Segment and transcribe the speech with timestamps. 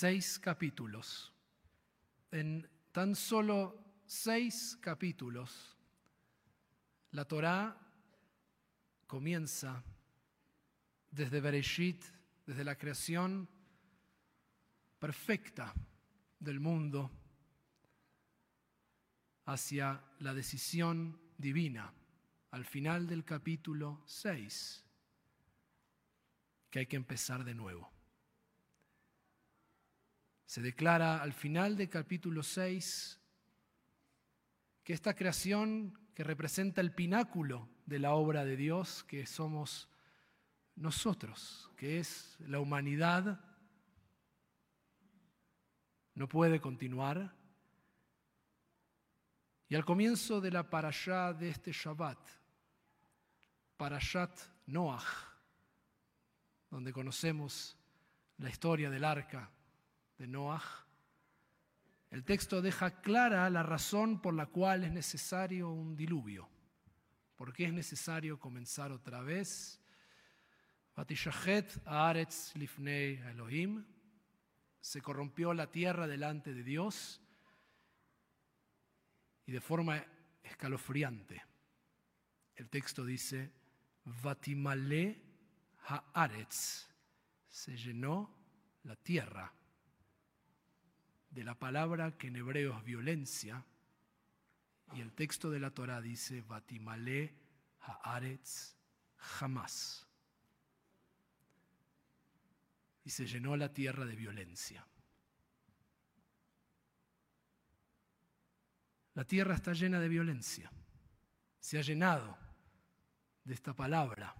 [0.00, 1.30] seis capítulos.
[2.30, 5.76] En tan solo seis capítulos,
[7.10, 7.76] la Torá
[9.06, 9.84] comienza
[11.10, 12.02] desde Bereshit,
[12.46, 13.46] desde la creación
[14.98, 15.74] perfecta
[16.38, 17.10] del mundo,
[19.44, 21.92] hacia la decisión divina
[22.52, 24.82] al final del capítulo 6,
[26.70, 27.99] que hay que empezar de nuevo.
[30.50, 33.20] Se declara al final del capítulo 6
[34.82, 39.88] que esta creación que representa el pináculo de la obra de Dios, que somos
[40.74, 43.38] nosotros, que es la humanidad,
[46.16, 47.32] no puede continuar.
[49.68, 52.18] Y al comienzo de la parashá de este Shabbat,
[53.76, 55.06] Parashat Noach,
[56.70, 57.78] donde conocemos
[58.38, 59.48] la historia del arca,
[60.20, 60.62] de Noah,
[62.10, 66.46] el texto deja clara la razón por la cual es necesario un diluvio.
[67.36, 69.80] ¿Por qué es necesario comenzar otra vez?
[71.86, 73.82] Haaretz Lifnei Elohim.
[74.82, 77.22] Se corrompió la tierra delante de Dios
[79.46, 80.04] y de forma
[80.42, 81.42] escalofriante.
[82.56, 83.50] El texto dice,
[84.04, 85.22] Vatimale
[86.12, 86.90] Haaretz.
[87.48, 88.36] Se llenó
[88.82, 89.54] la tierra
[91.30, 93.64] de la palabra que en hebreo es violencia,
[94.92, 97.34] y el texto de la Torah dice, Batimale
[97.80, 98.74] haaretz
[99.16, 100.06] jamás.
[103.04, 104.86] Y se llenó la tierra de violencia.
[109.14, 110.70] La tierra está llena de violencia.
[111.58, 112.36] Se ha llenado
[113.44, 114.34] de esta palabra.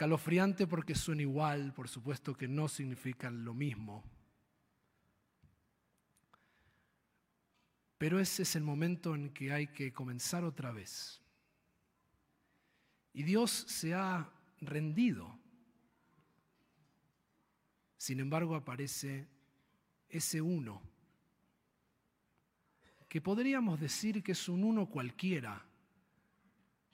[0.00, 4.02] Escalofriante porque son igual, por supuesto que no significan lo mismo.
[7.98, 11.20] Pero ese es el momento en que hay que comenzar otra vez.
[13.12, 15.38] Y Dios se ha rendido.
[17.98, 19.28] Sin embargo, aparece
[20.08, 20.80] ese uno,
[23.06, 25.62] que podríamos decir que es un uno cualquiera,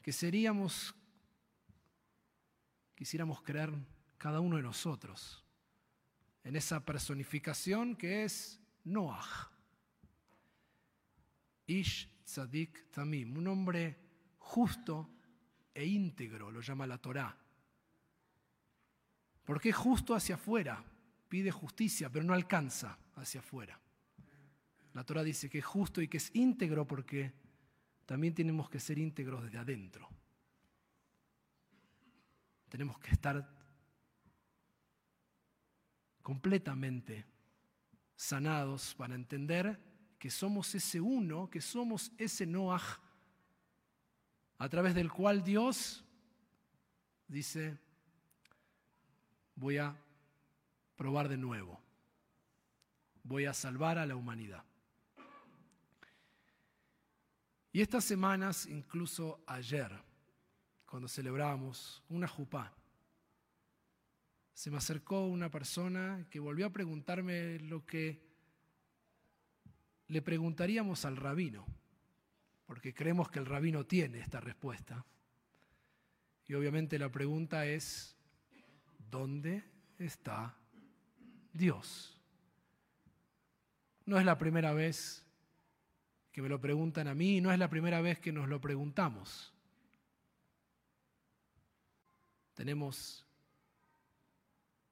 [0.02, 0.92] que seríamos
[2.96, 3.72] quisiéramos creer
[4.18, 5.44] cada uno de nosotros
[6.42, 9.50] en esa personificación que es Noah.
[11.66, 13.96] Ish Tzadik Tamim, un hombre
[14.38, 15.10] justo
[15.74, 17.36] e íntegro, lo llama la Torá.
[19.44, 20.82] Porque es justo hacia afuera,
[21.28, 23.78] pide justicia, pero no alcanza hacia afuera.
[24.94, 27.32] La Torá dice que es justo y que es íntegro porque
[28.06, 30.08] también tenemos que ser íntegros desde adentro.
[32.76, 33.42] Tenemos que estar
[36.20, 37.24] completamente
[38.14, 39.80] sanados para entender
[40.18, 43.00] que somos ese uno, que somos ese Noah,
[44.58, 46.04] a través del cual Dios
[47.26, 47.78] dice,
[49.54, 49.96] voy a
[50.96, 51.80] probar de nuevo,
[53.22, 54.62] voy a salvar a la humanidad.
[57.72, 59.98] Y estas semanas, incluso ayer,
[60.86, 62.72] cuando celebramos una jupá,
[64.54, 68.24] se me acercó una persona que volvió a preguntarme lo que
[70.08, 71.66] le preguntaríamos al rabino,
[72.64, 75.04] porque creemos que el rabino tiene esta respuesta.
[76.46, 78.16] Y obviamente la pregunta es,
[79.10, 79.64] ¿dónde
[79.98, 80.56] está
[81.52, 82.20] Dios?
[84.04, 85.26] No es la primera vez
[86.30, 89.55] que me lo preguntan a mí, no es la primera vez que nos lo preguntamos.
[92.56, 93.26] Tenemos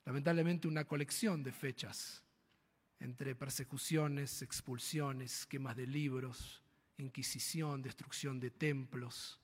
[0.05, 2.23] lamentablemente una colección de fechas
[3.01, 6.63] entre persecuciones, expulsiones, quemas de libros,
[6.99, 9.41] inquisición, destrucción de templos,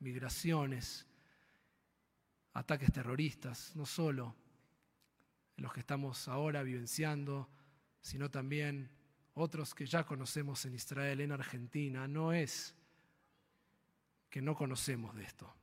[0.00, 1.06] migraciones,
[2.54, 4.34] ataques terroristas, no solo
[5.56, 7.48] los que estamos ahora vivenciando,
[8.00, 8.90] sino también
[9.34, 12.08] otros que ya conocemos en Israel, en Argentina.
[12.08, 12.74] No es
[14.28, 15.54] que no conocemos de esto.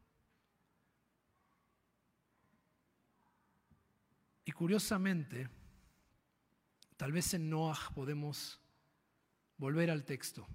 [4.52, 5.48] Y curiosamente,
[6.98, 8.60] tal vez en Noah podemos
[9.56, 10.46] volver al texto.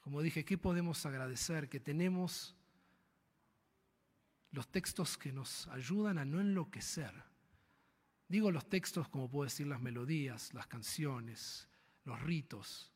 [0.00, 1.68] Como dije, ¿qué podemos agradecer?
[1.68, 2.56] Que tenemos
[4.50, 7.14] los textos que nos ayudan a no enloquecer.
[8.26, 11.68] Digo los textos como puedo decir las melodías, las canciones,
[12.02, 12.92] los ritos,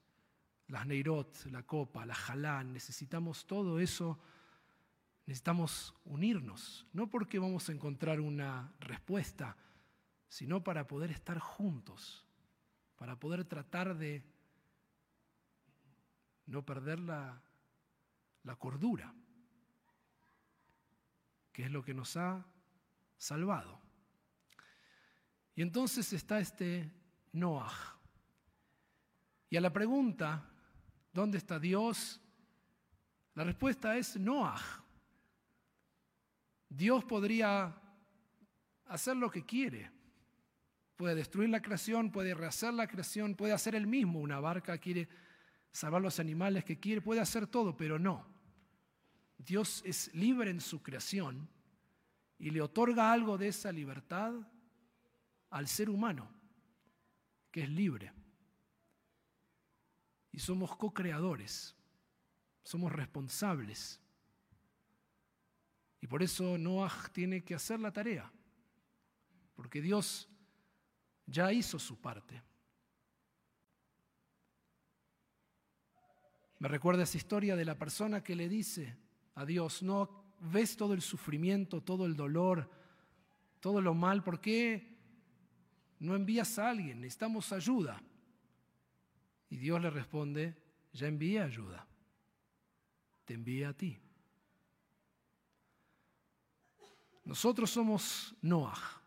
[0.67, 2.73] las neirot, la copa, la jalán.
[2.73, 4.19] Necesitamos todo eso
[5.31, 9.57] Necesitamos unirnos, no porque vamos a encontrar una respuesta,
[10.27, 12.27] sino para poder estar juntos,
[12.97, 14.25] para poder tratar de
[16.47, 17.41] no perder la,
[18.59, 19.15] cordura,
[21.53, 22.45] que es lo que nos ha
[23.17, 23.81] salvado.
[25.55, 26.91] Y entonces está este
[27.31, 28.01] Noah.
[29.49, 30.51] Y a la pregunta,
[31.13, 32.21] ¿dónde está Dios?
[33.37, 34.81] La respuesta es Noah.
[36.71, 37.77] Dios podría
[38.87, 39.91] hacer lo que quiere.
[40.97, 45.09] Puede destruir la creación, puede rehacer la creación, puede hacer él mismo una barca, quiere
[45.73, 48.27] salvar los animales que quiere, puede hacer todo, pero no.
[49.37, 51.49] Dios es libre en su creación
[52.39, 54.35] y le otorga algo de esa libertad
[55.51, 56.31] al ser humano,
[57.51, 58.13] que es libre.
[60.33, 61.75] Y somos co-creadores,
[62.63, 64.00] somos responsables.
[66.01, 68.31] Y por eso Noah tiene que hacer la tarea,
[69.55, 70.29] porque Dios
[71.27, 72.43] ya hizo su parte.
[76.59, 78.97] Me recuerda esa historia de la persona que le dice
[79.35, 82.71] a Dios, no ves todo el sufrimiento, todo el dolor,
[83.61, 84.99] todo lo mal, ¿por qué
[85.99, 87.01] no envías a alguien?
[87.01, 88.03] Necesitamos ayuda.
[89.49, 90.57] Y Dios le responde,
[90.93, 91.87] ya envié ayuda,
[93.25, 93.99] te envié a ti.
[97.25, 99.01] Nosotros somos Noah.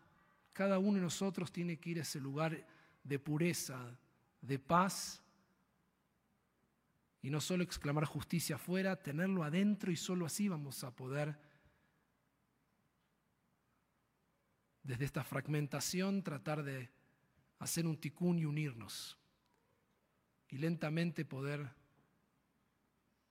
[0.52, 2.66] Cada uno de nosotros tiene que ir a ese lugar
[3.02, 3.98] de pureza,
[4.40, 5.22] de paz
[7.22, 11.38] y no solo exclamar justicia afuera, tenerlo adentro y solo así vamos a poder,
[14.82, 16.90] desde esta fragmentación, tratar de
[17.58, 19.16] hacer un ticún y unirnos
[20.50, 21.74] y lentamente poder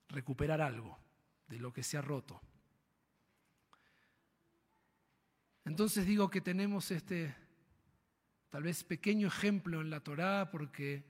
[0.10, 0.98] recuperar algo
[1.48, 2.42] de lo que se ha roto.
[5.66, 7.36] Entonces digo que tenemos este
[8.50, 11.04] tal vez pequeño ejemplo en la Torá porque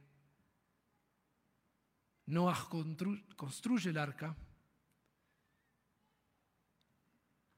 [2.25, 2.69] Noah
[3.35, 4.35] construye el arca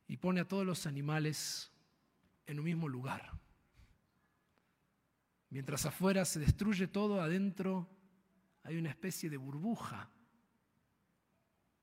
[0.07, 1.71] y pone a todos los animales
[2.47, 3.31] en un mismo lugar.
[5.49, 7.89] Mientras afuera se destruye todo, adentro
[8.63, 10.09] hay una especie de burbuja,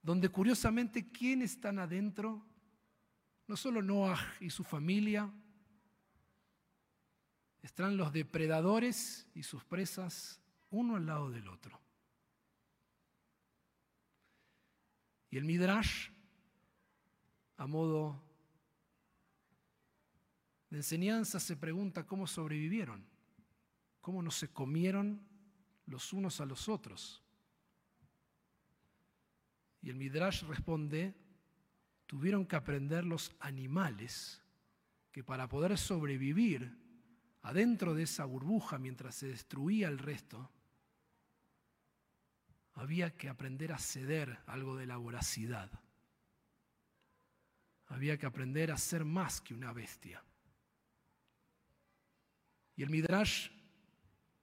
[0.03, 2.44] donde curiosamente, ¿quiénes están adentro?
[3.46, 5.30] No solo Noah y su familia,
[7.62, 10.40] están los depredadores y sus presas
[10.70, 11.80] uno al lado del otro.
[15.30, 16.10] Y el Midrash,
[17.56, 18.22] a modo
[20.68, 23.06] de enseñanza, se pregunta cómo sobrevivieron,
[24.00, 25.26] cómo no se comieron
[25.86, 27.22] los unos a los otros.
[29.80, 31.14] Y el Midrash responde,
[32.12, 34.43] tuvieron que aprender los animales
[35.12, 36.79] que para poder sobrevivir
[37.41, 40.50] adentro de esa burbuja mientras se destruía el resto,
[42.75, 45.70] había que aprender a ceder algo de la voracidad.
[47.87, 50.23] Había que aprender a ser más que una bestia.
[52.76, 53.49] Y el Midrash,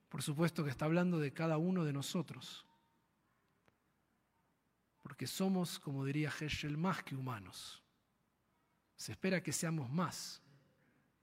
[0.10, 2.66] por supuesto que está hablando de cada uno de nosotros.
[5.10, 7.84] Porque somos, como diría Heschel, más que humanos.
[8.96, 10.42] Se espera que seamos más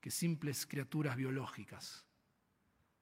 [0.03, 2.05] que simples criaturas biológicas.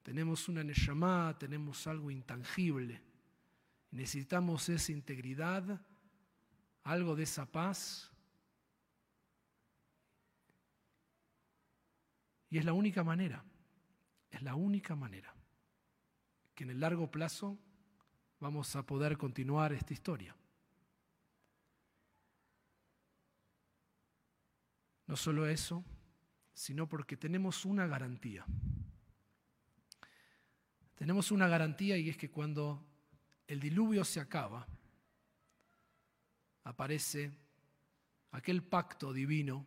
[0.05, 3.03] Tenemos una neshama, tenemos algo intangible
[3.95, 5.81] Necesitamos esa integridad,
[6.83, 8.11] algo de esa paz.
[12.51, 13.45] Y es la única manera,
[14.33, 15.33] es la única manera
[16.57, 17.57] que en el largo plazo
[18.41, 20.35] vamos a poder continuar esta historia.
[25.07, 25.85] No solo eso,
[26.55, 28.45] sino porque tenemos una garantía.
[30.95, 32.87] Tenemos una garantía y es que cuando
[33.47, 34.67] el diluvio se acaba,
[36.63, 37.33] aparece
[38.31, 39.67] aquel pacto divino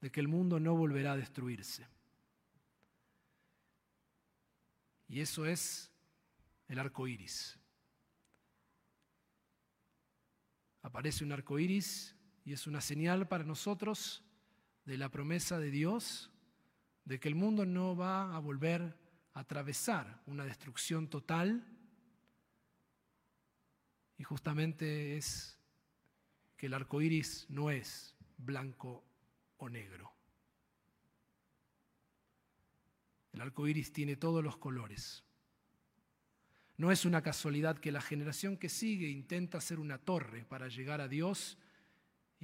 [0.00, 1.86] de que el mundo no volverá a destruirse.
[5.08, 5.90] Y eso es
[6.68, 7.58] el arco iris.
[10.82, 14.22] Aparece un arco iris y es una señal para nosotros
[14.84, 16.30] de la promesa de Dios
[17.04, 18.96] de que el mundo no va a volver
[19.32, 21.66] a atravesar una destrucción total
[24.16, 25.58] y justamente es
[26.56, 29.04] que el arco iris no es blanco
[29.56, 30.12] o negro.
[33.32, 35.24] El arco iris tiene todos los colores.
[36.76, 41.00] No es una casualidad que la generación que sigue intenta hacer una torre para llegar
[41.00, 41.58] a Dios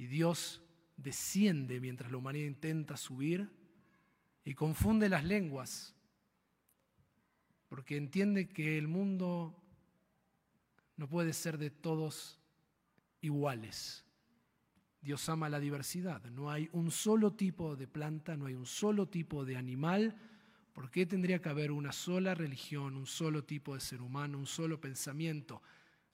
[0.01, 0.63] y Dios
[0.97, 3.47] desciende mientras la humanidad intenta subir
[4.43, 5.93] y confunde las lenguas,
[7.69, 9.55] porque entiende que el mundo
[10.97, 12.39] no puede ser de todos
[13.21, 14.03] iguales.
[15.01, 16.25] Dios ama la diversidad.
[16.31, 20.17] No hay un solo tipo de planta, no hay un solo tipo de animal.
[20.73, 24.47] ¿Por qué tendría que haber una sola religión, un solo tipo de ser humano, un
[24.47, 25.61] solo pensamiento?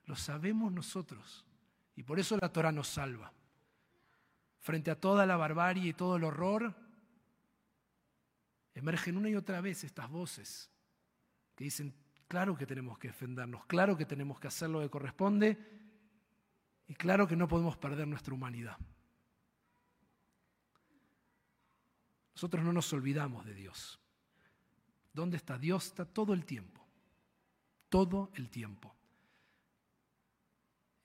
[0.03, 1.45] Lo sabemos nosotros.
[1.95, 3.31] Y por eso la Torah nos salva.
[4.67, 6.75] Frente a toda la barbarie y todo el horror,
[8.73, 10.69] emergen una y otra vez estas voces
[11.55, 11.95] que dicen,
[12.27, 15.57] claro que tenemos que defendernos, claro que tenemos que hacer lo que corresponde
[16.85, 18.75] y claro que no podemos perder nuestra humanidad.
[22.35, 24.01] Nosotros no nos olvidamos de Dios.
[25.13, 25.85] ¿Dónde está Dios?
[25.85, 26.85] Está todo el tiempo.
[27.87, 28.96] Todo el tiempo.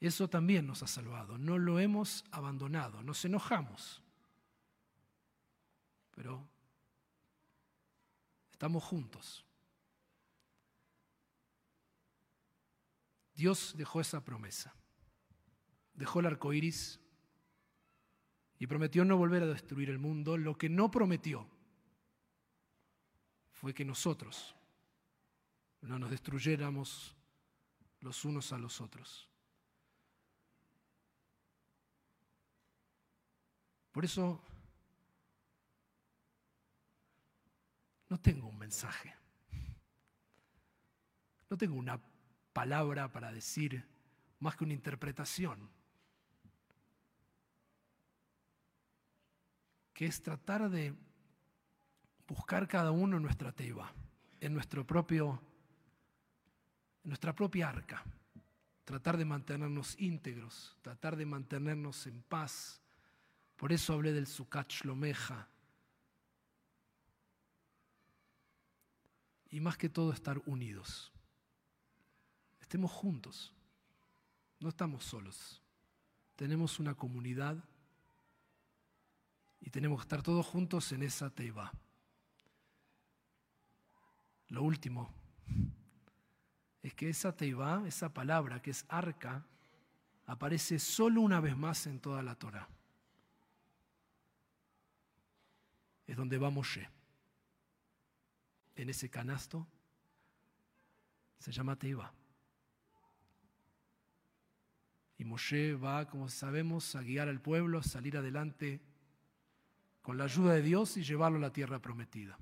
[0.02, 1.38] Eso también nos ha salvado.
[1.38, 3.02] No lo hemos abandonado.
[3.02, 4.02] Nos enojamos.
[6.10, 6.46] Pero
[8.50, 9.44] estamos juntos.
[13.34, 14.74] Dios dejó esa promesa
[15.94, 17.00] dejó el arco iris
[18.58, 20.36] y prometió no volver a destruir el mundo.
[20.36, 21.48] Lo que no prometió
[23.50, 24.54] fue que nosotros
[25.80, 27.16] no nos destruyéramos
[28.00, 29.28] los unos a los otros.
[33.92, 34.40] Por eso
[38.08, 39.14] no tengo un mensaje,
[41.48, 42.00] no tengo una
[42.52, 43.86] palabra para decir
[44.40, 45.70] más que una interpretación.
[50.02, 50.94] que es tratar de
[52.26, 53.92] buscar cada uno en nuestra teba,
[54.40, 55.40] en nuestro propio,
[57.04, 58.02] en nuestra propia arca,
[58.84, 62.81] tratar de mantenernos íntegros, tratar de mantenernos en paz.
[63.62, 65.46] Por eso hablé del Sukach Lomeja.
[69.50, 71.12] Y más que todo estar unidos.
[72.60, 73.54] Estemos juntos.
[74.58, 75.62] No estamos solos.
[76.34, 77.56] Tenemos una comunidad
[79.60, 81.72] y tenemos que estar todos juntos en esa teba.
[84.48, 85.14] Lo último
[86.82, 89.46] es que esa teba, esa palabra que es arca,
[90.26, 92.68] aparece solo una vez más en toda la Torah.
[96.06, 96.88] Es donde va Moshe.
[98.74, 99.66] En ese canasto
[101.38, 102.12] se llama Teiba.
[105.18, 108.80] Y Moshe va, como sabemos, a guiar al pueblo, a salir adelante
[110.00, 112.38] con la ayuda de Dios y llevarlo a la tierra prometida.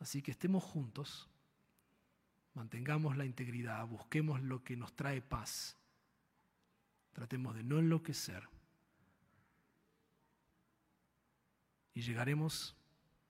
[0.00, 1.28] Así que estemos juntos,
[2.54, 5.76] mantengamos la integridad, busquemos lo que nos trae paz,
[7.12, 8.48] tratemos de no enloquecer
[11.94, 12.76] y llegaremos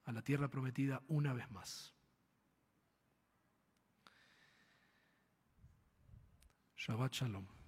[0.04, 1.94] a la tierra prometida una vez más.
[6.76, 7.61] Shabbat Shalom.